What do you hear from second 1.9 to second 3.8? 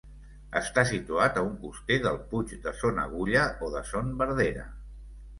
del Puig de Son Agulla o